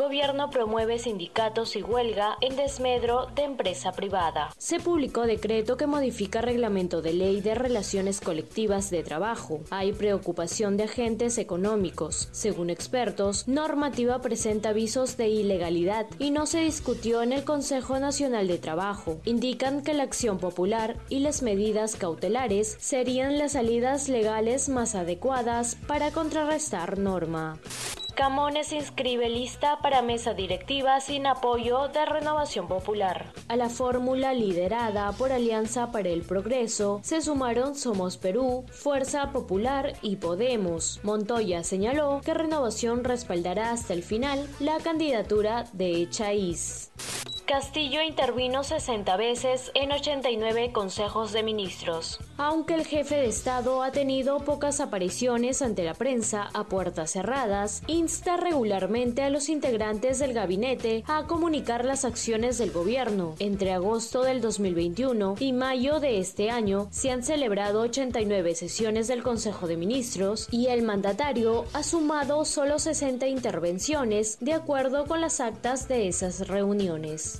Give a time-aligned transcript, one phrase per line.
[0.00, 4.50] Gobierno promueve sindicatos y huelga en desmedro de empresa privada.
[4.56, 9.60] Se publicó decreto que modifica reglamento de ley de relaciones colectivas de trabajo.
[9.68, 12.30] Hay preocupación de agentes económicos.
[12.32, 18.48] Según expertos, normativa presenta avisos de ilegalidad y no se discutió en el Consejo Nacional
[18.48, 19.20] de Trabajo.
[19.26, 25.74] Indican que la acción popular y las medidas cautelares serían las salidas legales más adecuadas
[25.86, 27.58] para contrarrestar norma.
[28.20, 33.32] Camones inscribe lista para mesa directiva sin apoyo de Renovación Popular.
[33.48, 39.94] A la fórmula liderada por Alianza para el Progreso se sumaron Somos Perú, Fuerza Popular
[40.02, 41.00] y Podemos.
[41.02, 46.90] Montoya señaló que Renovación respaldará hasta el final la candidatura de Echaíz.
[47.50, 52.20] Castillo intervino 60 veces en 89 consejos de ministros.
[52.36, 57.82] Aunque el jefe de Estado ha tenido pocas apariciones ante la prensa a puertas cerradas,
[57.88, 63.34] insta regularmente a los integrantes del gabinete a comunicar las acciones del gobierno.
[63.40, 69.24] Entre agosto del 2021 y mayo de este año se han celebrado 89 sesiones del
[69.24, 75.40] Consejo de Ministros y el mandatario ha sumado solo 60 intervenciones de acuerdo con las
[75.40, 77.39] actas de esas reuniones.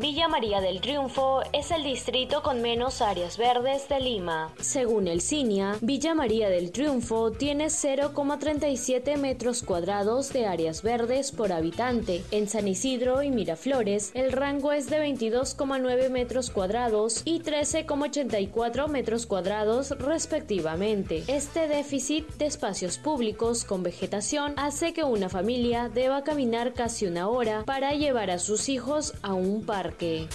[0.00, 4.52] Villa María del Triunfo es el distrito con menos áreas verdes de Lima.
[4.60, 11.50] Según el CINIA, Villa María del Triunfo tiene 0,37 metros cuadrados de áreas verdes por
[11.50, 12.22] habitante.
[12.30, 19.26] En San Isidro y Miraflores, el rango es de 22,9 metros cuadrados y 13,84 metros
[19.26, 21.24] cuadrados respectivamente.
[21.26, 27.28] Este déficit de espacios públicos con vegetación hace que una familia deba caminar casi una
[27.28, 30.28] hora para llevar a sus hijos a un parque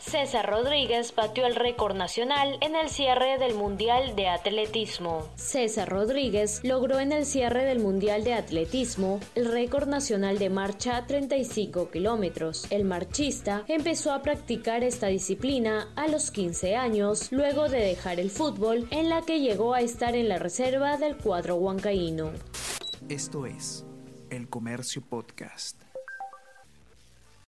[0.00, 5.28] César Rodríguez batió el récord nacional en el cierre del Mundial de Atletismo.
[5.36, 10.96] César Rodríguez logró en el cierre del Mundial de Atletismo el récord nacional de marcha
[10.96, 12.66] a 35 kilómetros.
[12.70, 18.30] El marchista empezó a practicar esta disciplina a los 15 años, luego de dejar el
[18.30, 22.32] fútbol, en la que llegó a estar en la reserva del cuadro huancaíno.
[23.10, 23.84] Esto es
[24.30, 25.87] El Comercio Podcast.